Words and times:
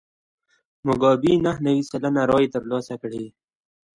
موګابي 0.85 1.33
نهه 1.45 1.61
نوي 1.65 1.81
سلنه 1.89 2.21
رایې 2.29 2.47
ترلاسه 2.55 2.93
کړې. 3.01 3.25